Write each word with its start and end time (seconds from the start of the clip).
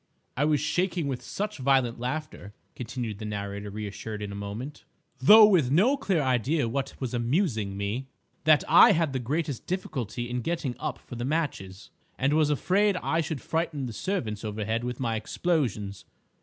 "I 0.35 0.45
was 0.45 0.59
shaking 0.59 1.07
with 1.07 1.21
such 1.21 1.59
violent 1.59 1.99
laughter," 1.99 2.53
continued 2.75 3.19
the 3.19 3.25
narrator, 3.25 3.69
reassured 3.69 4.23
in 4.23 4.31
a 4.31 4.33
moment, 4.33 4.83
"though 5.19 5.45
with 5.45 5.69
no 5.69 5.95
clear 5.95 6.23
idea 6.23 6.67
what 6.67 6.95
was 6.99 7.13
amusing 7.13 7.77
me, 7.77 8.07
that 8.45 8.63
I 8.67 8.93
had 8.93 9.13
the 9.13 9.19
greatest 9.19 9.67
difficulty 9.67 10.27
in 10.27 10.41
getting 10.41 10.75
up 10.79 10.97
for 10.97 11.13
the 11.17 11.23
matches, 11.23 11.91
and 12.17 12.33
was 12.33 12.49
afraid 12.49 12.97
I 12.97 13.21
should 13.21 13.41
frighten 13.41 13.85
the 13.85 13.93
servants 13.93 14.43
overhead 14.43 14.83
with 14.83 14.99
my 14.99 15.15
explosions. 15.17 16.05